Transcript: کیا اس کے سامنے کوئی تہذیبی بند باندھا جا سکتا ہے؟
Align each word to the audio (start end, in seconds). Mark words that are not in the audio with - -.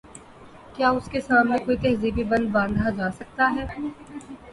کیا 0.75 0.89
اس 0.91 1.09
کے 1.11 1.19
سامنے 1.21 1.57
کوئی 1.65 1.77
تہذیبی 1.77 2.23
بند 2.31 2.47
باندھا 2.51 2.89
جا 2.97 3.09
سکتا 3.19 3.51
ہے؟ 3.55 3.65